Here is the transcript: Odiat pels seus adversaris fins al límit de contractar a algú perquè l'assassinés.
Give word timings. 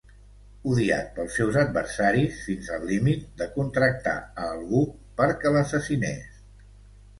Odiat 0.69 1.11
pels 1.17 1.35
seus 1.39 1.59
adversaris 1.63 2.39
fins 2.47 2.71
al 2.79 2.87
límit 2.93 3.29
de 3.43 3.49
contractar 3.59 4.17
a 4.17 4.49
algú 4.57 4.83
perquè 5.23 5.55
l'assassinés. 5.59 6.45